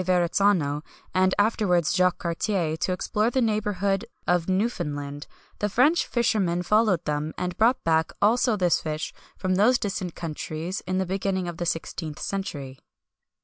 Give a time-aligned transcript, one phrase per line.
[0.03, 5.27] Verrazzano, and afterwards, Jacques Cartier, to explore the neighbourhood of Newfoundland,
[5.59, 10.81] the French fishermen followed them, and brought back also this fish from those distant countries
[10.87, 12.79] in the beginning of the 16th century.